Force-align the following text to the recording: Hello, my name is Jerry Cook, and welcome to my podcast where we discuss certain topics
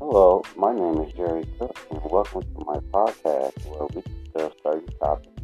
Hello, 0.00 0.42
my 0.56 0.72
name 0.72 1.02
is 1.02 1.12
Jerry 1.12 1.44
Cook, 1.58 1.76
and 1.90 2.00
welcome 2.10 2.40
to 2.40 2.64
my 2.64 2.78
podcast 2.90 3.52
where 3.66 3.86
we 3.92 4.00
discuss 4.00 4.54
certain 4.62 4.88
topics 4.98 5.39